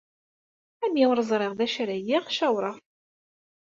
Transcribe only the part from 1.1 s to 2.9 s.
ur ẓriɣ d acu ara geɣ, cawṛeɣ-t.